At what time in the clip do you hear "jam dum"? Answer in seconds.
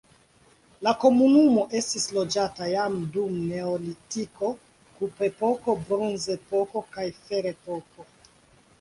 2.71-3.37